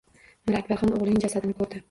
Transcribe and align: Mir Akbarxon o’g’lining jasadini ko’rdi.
Mir 0.51 0.57
Akbarxon 0.61 0.95
o’g’lining 0.97 1.23
jasadini 1.27 1.59
ko’rdi. 1.63 1.79